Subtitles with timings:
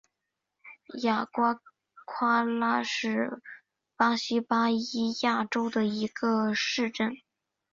[1.03, 1.61] 雅瓜
[2.07, 3.39] 夸拉是
[3.95, 7.13] 巴西巴伊亚州的一个市镇。